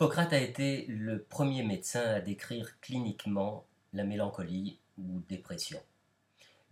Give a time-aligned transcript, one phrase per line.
[0.00, 5.78] Hippocrate a été le premier médecin à décrire cliniquement la mélancolie ou dépression.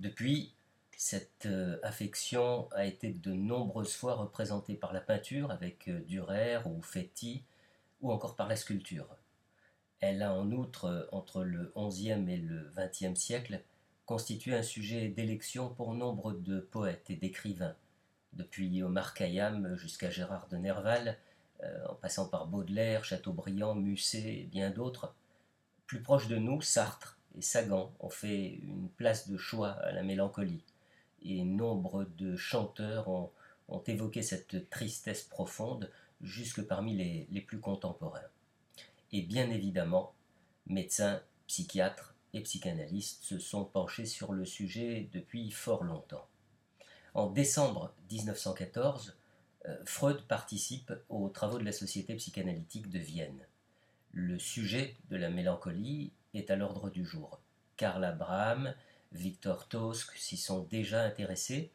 [0.00, 0.54] Depuis,
[0.96, 6.60] cette euh, affection a été de nombreuses fois représentée par la peinture avec euh, Durer
[6.64, 7.42] ou Fetti,
[8.00, 9.14] ou encore par la sculpture.
[10.00, 13.62] Elle a en outre, euh, entre le XIe et le XXe siècle,
[14.06, 17.76] constitué un sujet d'élection pour nombre de poètes et d'écrivains,
[18.32, 21.18] depuis Omar Khayyam jusqu'à Gérard de Nerval,
[21.88, 25.14] en passant par Baudelaire, Chateaubriand, Musset et bien d'autres.
[25.86, 30.02] Plus proche de nous, Sartre et Sagan ont fait une place de choix à la
[30.02, 30.64] mélancolie,
[31.22, 33.30] et nombre de chanteurs ont,
[33.86, 38.20] évoqué cette tristesse profonde jusque parmi les, les plus contemporains.
[39.12, 40.14] Et bien évidemment,
[40.66, 46.26] médecins, psychiatres et psychanalystes se sont penchés sur le sujet depuis fort longtemps.
[47.14, 49.12] En décembre 1914, euh,
[49.84, 53.46] Freud participe aux travaux de la Société psychanalytique de Vienne.
[54.12, 57.40] Le sujet de la mélancolie est à l'ordre du jour.
[57.76, 58.74] Karl Abraham,
[59.12, 61.70] Victor Tosk s'y sont déjà intéressés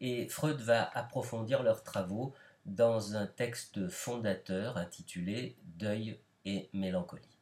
[0.00, 2.34] et Freud va approfondir leurs travaux
[2.66, 7.38] dans un texte fondateur intitulé Deuil et mélancolie.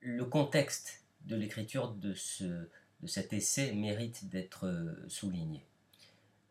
[0.00, 5.64] Le contexte de l'écriture de, ce, de cet essai mérite d'être souligné.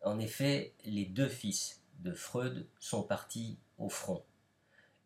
[0.04, 4.24] En effet, les deux fils de Freud sont partis au front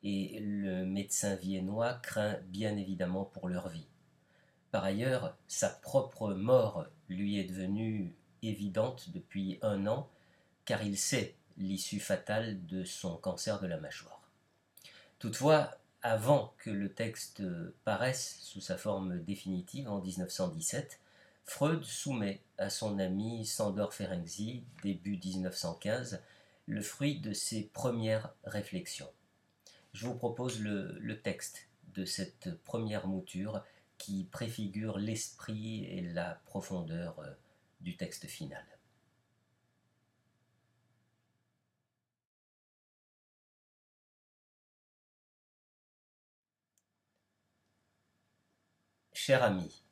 [0.03, 3.87] et le médecin viennois craint bien évidemment pour leur vie.
[4.71, 10.09] Par ailleurs, sa propre mort lui est devenue évidente depuis un an,
[10.65, 14.21] car il sait l'issue fatale de son cancer de la mâchoire.
[15.17, 17.43] Toutefois, avant que le texte
[17.83, 21.01] paraisse sous sa forme définitive en 1917,
[21.43, 26.21] Freud soumet à son ami Sandor Ferenczi, début 1915,
[26.69, 29.11] le fruit de ses premières réflexions
[29.93, 33.63] je vous propose le, texte de cette première mouture
[33.97, 37.33] qui préfigure l'esprit et la profondeur euh,
[37.81, 38.63] du texte final.
[49.13, 49.83] Cher ami,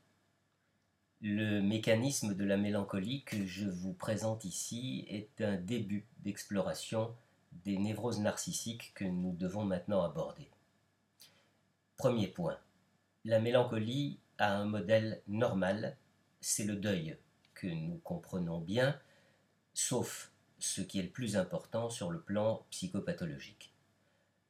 [1.22, 7.16] le mécanisme de la mélancolie que je vous présente ici est un début d'exploration
[7.66, 10.50] des névroses narcissiques que nous devons maintenant aborder.
[11.98, 12.58] Premier point.
[13.26, 15.98] La mélancolie a un modèle normal,
[16.40, 17.18] c'est le deuil,
[17.56, 19.00] que nous comprenons bien,
[19.74, 23.74] sauf ce qui est le plus important sur le plan psychopathologique.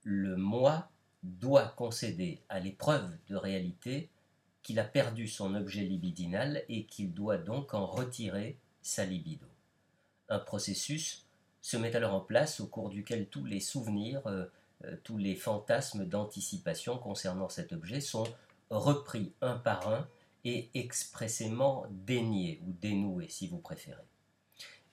[0.04, 0.90] Le moi
[1.24, 4.10] doit concéder à l'épreuve de réalité
[4.68, 9.48] qu'il a perdu son objet libidinal et qu'il doit donc en retirer sa libido.
[10.28, 11.26] Un processus
[11.62, 14.44] se met alors en place au cours duquel tous les souvenirs, euh,
[14.84, 18.26] euh, tous les fantasmes d'anticipation concernant cet objet sont
[18.70, 20.06] repris un par un
[20.44, 24.04] et expressément déniés ou dénoués si vous préférez.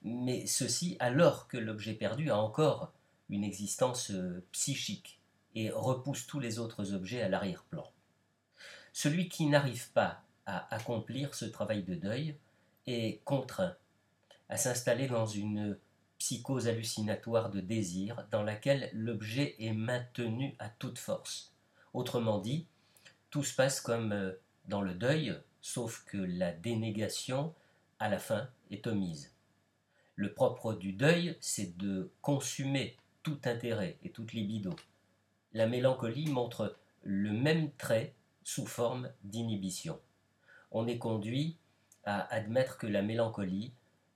[0.05, 2.93] Mais ceci alors que l'objet perdu a encore
[3.29, 5.19] une existence euh, psychique
[5.57, 7.91] et repousse tous les autres objets à l'arrière-plan.
[8.95, 12.37] Celui qui n'arrive pas à accomplir ce travail de deuil
[12.87, 13.75] est contraint
[14.49, 15.77] à s'installer dans une
[16.19, 21.53] psychose hallucinatoire de désir dans laquelle l'objet est maintenu à toute force.
[21.93, 22.69] Autrement dit,
[23.31, 24.33] tout se passe comme euh,
[24.69, 27.53] dans le deuil, sauf que la dénégation,
[27.99, 29.33] à la fin, est omise.
[30.15, 34.77] Le propre du deuil, c'est de consumer tout intérêt et toute libido.
[35.53, 39.99] La mélancolie montre le même trait sous forme d'inhibition.
[40.71, 41.59] On est conduit
[42.05, 43.73] à admettre que la mélancolie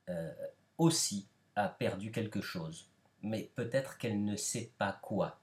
[0.09, 0.33] euh,
[0.77, 1.27] aussi
[1.57, 2.89] a perdu quelque chose,
[3.23, 5.41] mais peut-être qu'elle ne sait pas quoi.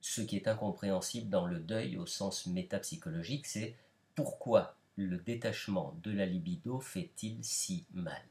[0.00, 3.76] Ce qui est incompréhensible dans le deuil au sens métapsychologique, c'est
[4.14, 8.22] pourquoi le détachement de la libido fait-il si mal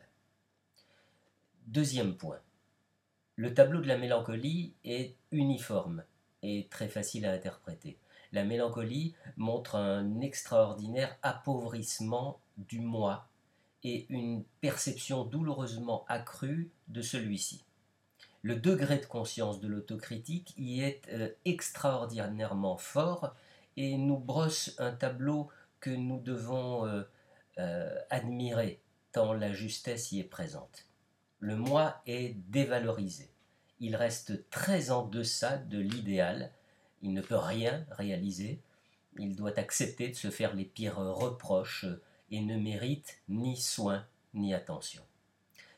[1.68, 2.40] Deuxième point.
[3.36, 6.04] Le tableau de la mélancolie est uniforme
[6.42, 7.98] et très facile à interpréter.
[8.33, 13.30] La mélancolie montre un extraordinaire appauvrissement du moi
[13.83, 17.63] et une perception douloureusement accrue de celui-ci.
[18.41, 23.35] Le degré de conscience de l'autocritique y est euh, extraordinairement fort
[23.77, 25.50] et nous brosse un tableau
[25.80, 27.03] que nous devons euh,
[27.59, 28.81] euh, admirer
[29.12, 30.88] tant la justesse y est présente.
[31.39, 33.30] Le moi est dévalorisé.
[33.80, 36.51] Il reste très en deçà de l'idéal.
[37.04, 38.60] Il ne peut rien réaliser.
[39.20, 41.86] Il doit accepter de se faire les pires reproches
[42.32, 45.04] et ne mérite ni soin ni attention.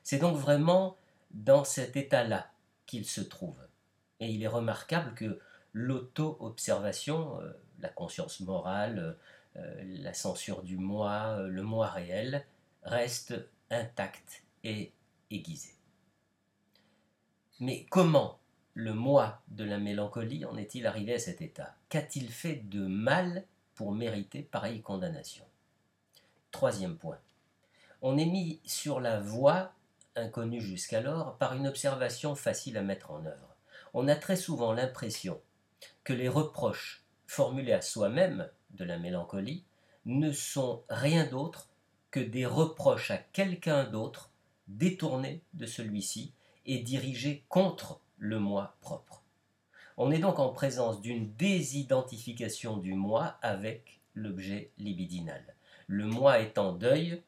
[0.03, 0.95] C'est donc vraiment
[1.31, 2.49] dans cet état-là
[2.85, 3.57] qu'il se trouve.
[4.21, 5.41] Et il est remarquable que
[5.73, 9.17] l'auto-observation, euh, la conscience morale,
[9.57, 12.45] euh, la censure du moi, le moi réel,
[12.83, 13.33] reste
[13.71, 14.93] intacte et
[15.31, 15.75] aiguisée.
[17.59, 18.39] Mais comment
[18.75, 21.75] le moi de la mélancolie en est-il arrivé à cet état?
[21.87, 25.45] Qu'a-t-il fait de mal pour mériter pareille condamnation?
[26.51, 27.17] Troisième point.
[28.01, 29.71] On est mis sur la voie,
[30.17, 33.55] inconnue jusqu'alors, par une observation facile à mettre en œuvre.
[33.93, 35.39] On a très souvent l'impression
[36.03, 39.63] que les reproches formulés à soi-même de la mélancolie
[40.05, 41.69] ne sont rien d'autre
[42.11, 44.31] que des reproches à quelqu'un d'autre
[44.67, 46.33] détournés de celui-ci
[46.65, 49.23] et dirigés contre le moi propre.
[49.97, 55.55] On est donc en présence d'une désidentification du moi avec l'objet libidinal.
[55.87, 57.21] Le moi est en deuil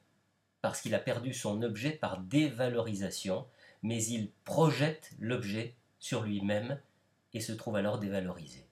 [0.61, 3.45] parce qu'il a perdu son objet par dévalorisation,
[3.83, 6.79] mais il projette l'objet sur lui-même
[7.33, 8.67] et se trouve alors dévalorisé.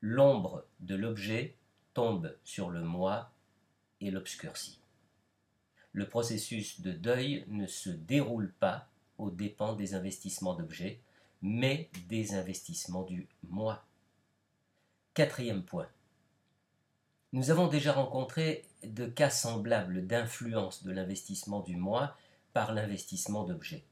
[0.00, 1.56] L'ombre de l'objet
[1.92, 3.32] tombe sur le moi
[4.00, 4.80] et l'obscurcit.
[5.92, 8.88] Le processus de deuil ne se déroule pas
[9.18, 11.00] aux dépens des investissements d'objets,
[11.42, 13.84] mais des investissements du moi.
[15.14, 15.88] Quatrième point.
[17.32, 22.16] Nous avons déjà rencontré de cas semblables d'influence de l'investissement du moi
[22.52, 23.84] par l'investissement d'objets.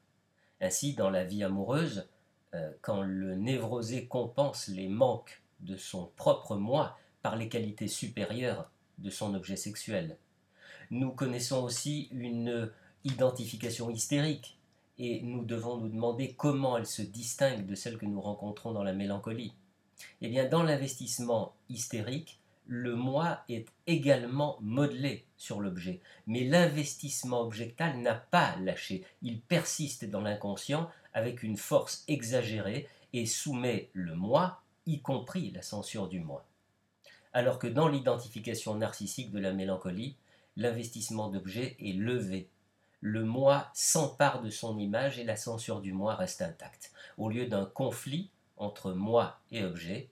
[0.61, 2.09] Ainsi, dans la vie amoureuse,
[2.55, 8.71] euh, quand le névrosé compense les manques de son propre moi par les qualités supérieures
[8.99, 10.17] de son objet sexuel.
[10.91, 12.71] Nous connaissons aussi une
[13.05, 14.59] identification hystérique
[14.99, 18.85] et nous devons nous demander comment elle se distingue de celle que nous rencontrons dans
[18.85, 19.55] la mélancolie.
[20.21, 27.99] Eh bien, dans l'investissement hystérique, le moi est également modelé sur l'objet, mais l'investissement objectal
[27.99, 34.62] n'a pas lâché, il persiste dans l'inconscient avec une force exagérée et soumet le moi,
[34.87, 36.47] y compris la censure du moi.
[37.33, 40.17] Alors que dans l'identification narcissique de la mélancolie,
[40.56, 42.49] l'investissement d'objet est levé
[43.02, 46.93] le moi s'empare de son image et la censure du moi reste intacte.
[47.19, 50.08] Au lieu d'un conflit entre moi et objet,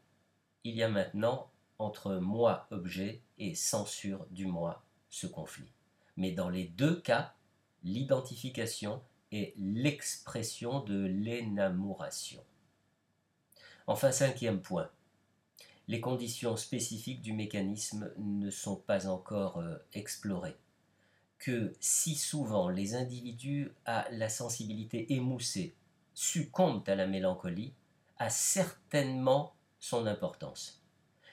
[0.65, 1.49] il y a maintenant
[1.79, 5.73] entre moi, objet et censure du moi ce conflit.
[6.17, 7.33] Mais dans les deux cas,
[7.85, 9.01] l'identification
[9.31, 12.43] est l'expression de l'énamoration.
[13.87, 14.91] Enfin, cinquième point,
[15.87, 20.57] les conditions spécifiques du mécanisme ne sont pas encore euh, explorées
[21.41, 25.75] que si souvent les individus à la sensibilité émoussée
[26.15, 27.73] succombent à la mélancolie
[28.19, 30.83] a certainement son importance.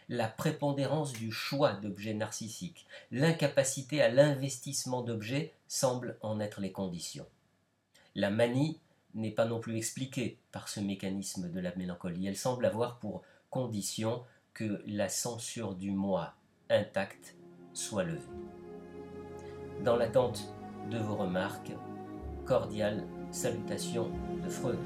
[0.09, 7.27] La prépondérance du choix d'objets narcissiques, l'incapacité à l'investissement d'objets semblent en être les conditions.
[8.15, 8.79] La manie
[9.13, 12.27] n'est pas non plus expliquée par ce mécanisme de la mélancolie.
[12.27, 16.33] Elle semble avoir pour condition que la censure du moi
[16.69, 17.35] intact
[17.73, 18.66] soit levée.
[19.83, 20.53] Dans l'attente
[20.89, 21.71] de vos remarques,
[22.45, 24.09] cordiales salutations
[24.43, 24.79] de Freud.